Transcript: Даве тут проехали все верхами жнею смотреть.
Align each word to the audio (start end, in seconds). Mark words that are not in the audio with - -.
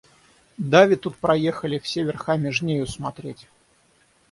Даве 0.57 0.95
тут 0.95 1.15
проехали 1.15 1.77
все 1.77 2.01
верхами 2.01 2.49
жнею 2.49 2.87
смотреть. 2.87 3.47